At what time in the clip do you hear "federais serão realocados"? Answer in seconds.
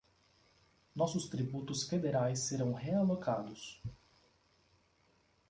1.87-3.79